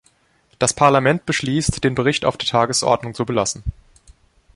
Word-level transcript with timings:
Das 0.57 0.73
Parlament 0.73 1.27
beschließt, 1.27 1.83
den 1.83 1.93
Bericht 1.93 2.25
auf 2.25 2.35
der 2.35 2.47
Tagesordnung 2.47 3.13
zu 3.13 3.23
belassen. 3.23 3.61